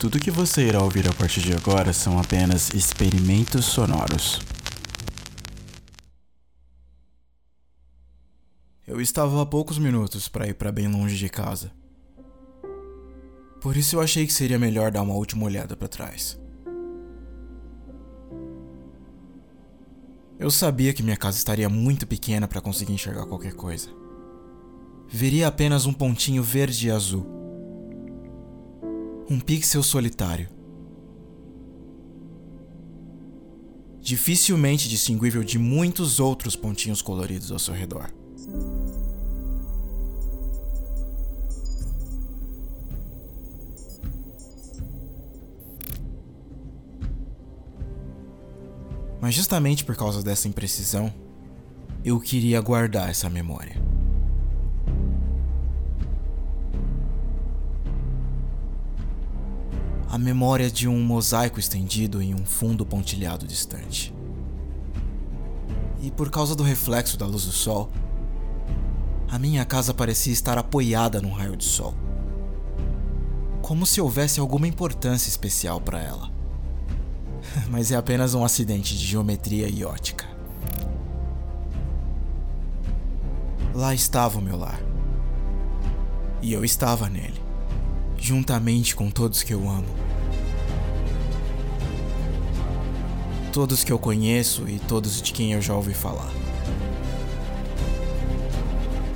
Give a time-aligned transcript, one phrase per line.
[0.00, 4.40] Tudo que você irá ouvir a partir de agora são apenas experimentos sonoros.
[8.86, 11.70] Eu estava a poucos minutos para ir para bem longe de casa.
[13.60, 16.40] Por isso eu achei que seria melhor dar uma última olhada para trás.
[20.38, 23.90] Eu sabia que minha casa estaria muito pequena para conseguir enxergar qualquer coisa.
[25.06, 27.39] Veria apenas um pontinho verde e azul.
[29.30, 30.48] Um pixel solitário.
[34.00, 38.10] Dificilmente distinguível de muitos outros pontinhos coloridos ao seu redor.
[49.20, 51.14] Mas justamente por causa dessa imprecisão,
[52.04, 53.89] eu queria guardar essa memória.
[60.10, 64.12] A memória de um mosaico estendido em um fundo pontilhado distante.
[66.02, 67.90] E por causa do reflexo da luz do sol,
[69.30, 71.94] a minha casa parecia estar apoiada num raio de sol.
[73.62, 76.40] Como se houvesse alguma importância especial para ela.
[77.68, 80.26] mas é apenas um acidente de geometria e ótica.
[83.74, 84.80] Lá estava o meu lar.
[86.42, 87.40] E eu estava nele,
[88.20, 89.88] juntamente com todos que eu amo.
[93.52, 96.30] Todos que eu conheço e todos de quem eu já ouvi falar.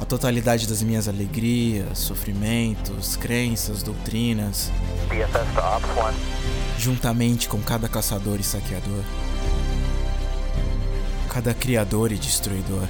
[0.01, 4.71] A totalidade das minhas alegrias, sofrimentos, crenças, doutrinas
[6.79, 9.03] juntamente com cada caçador e saqueador,
[11.31, 12.87] cada criador e destruidor,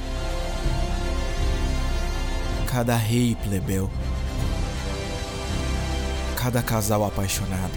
[2.71, 3.91] cada rei e plebeu,
[6.45, 7.73] cada casal apaixonado,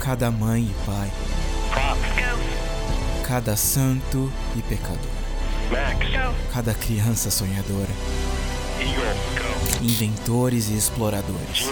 [0.00, 1.08] cada mãe e pai,
[3.22, 4.98] cada santo e pecador,
[6.52, 7.92] cada criança sonhadora,
[9.80, 11.64] inventores e exploradores.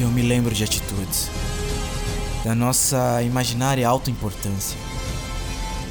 [0.00, 1.28] Eu me lembro de atitudes,
[2.42, 4.78] da nossa imaginária autoimportância,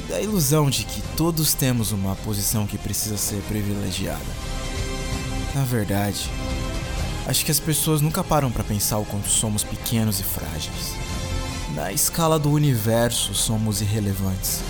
[0.08, 4.18] da ilusão de que todos temos uma posição que precisa ser privilegiada.
[5.54, 6.28] Na verdade,
[7.24, 10.96] acho que as pessoas nunca param para pensar o quanto somos pequenos e frágeis.
[11.76, 14.60] Na escala do universo, somos irrelevantes.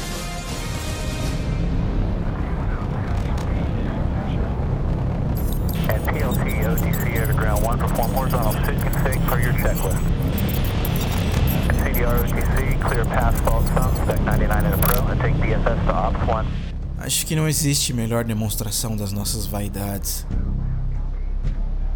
[16.99, 20.27] Acho que não existe melhor demonstração das nossas vaidades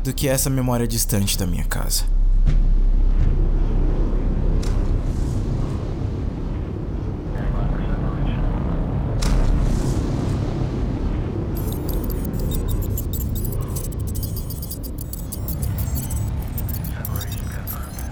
[0.03, 2.05] do que essa memória distante da minha casa.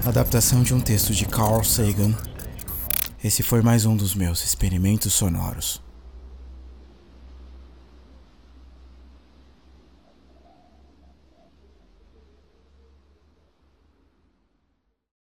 [0.04, 2.14] Adaptação de um texto de Carl Sagan.
[3.25, 5.81] Esse foi mais um dos meus experimentos sonoros.